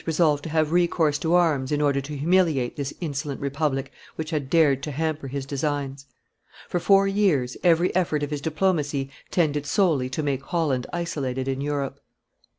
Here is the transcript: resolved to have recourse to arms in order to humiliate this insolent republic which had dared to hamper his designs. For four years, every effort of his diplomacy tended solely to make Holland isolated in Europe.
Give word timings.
resolved 0.07 0.41
to 0.43 0.49
have 0.49 0.71
recourse 0.71 1.19
to 1.19 1.35
arms 1.35 1.71
in 1.71 1.79
order 1.79 2.01
to 2.01 2.17
humiliate 2.17 2.75
this 2.75 2.91
insolent 3.01 3.39
republic 3.39 3.91
which 4.15 4.31
had 4.31 4.49
dared 4.49 4.81
to 4.81 4.89
hamper 4.89 5.27
his 5.27 5.45
designs. 5.45 6.07
For 6.67 6.79
four 6.79 7.07
years, 7.07 7.55
every 7.63 7.95
effort 7.95 8.23
of 8.23 8.31
his 8.31 8.41
diplomacy 8.41 9.11
tended 9.29 9.67
solely 9.67 10.09
to 10.09 10.23
make 10.23 10.41
Holland 10.41 10.87
isolated 10.91 11.47
in 11.47 11.61
Europe. 11.61 11.99